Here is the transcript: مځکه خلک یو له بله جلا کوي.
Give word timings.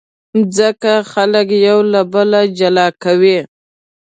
مځکه 0.35 0.93
خلک 1.11 1.47
یو 1.67 1.79
له 1.93 2.01
بله 2.13 2.41
جلا 2.57 2.87
کوي. 3.03 3.37